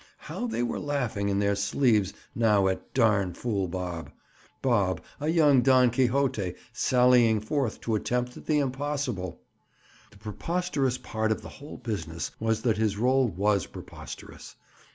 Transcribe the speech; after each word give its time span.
How 0.17 0.47
they 0.47 0.63
were 0.63 0.79
laughing 0.79 1.29
in 1.29 1.37
their 1.37 1.53
sleeves 1.55 2.11
now 2.33 2.67
at 2.67 2.91
"darn 2.95 3.35
fool 3.35 3.67
Bob!" 3.67 4.09
Bob, 4.63 4.99
a 5.19 5.27
young 5.27 5.61
Don 5.61 5.91
Quixote, 5.91 6.55
sallying 6.73 7.39
forth 7.39 7.79
to 7.81 7.93
attempt 7.93 8.47
the 8.47 8.57
impossible! 8.57 9.41
The 10.09 10.17
preposterous 10.17 10.97
part 10.97 11.31
of 11.31 11.43
the 11.43 11.49
whole 11.49 11.77
business 11.77 12.31
was 12.39 12.63
that 12.63 12.77
his 12.77 12.97
role 12.97 13.27
was 13.27 13.67
preposterous. 13.67 14.55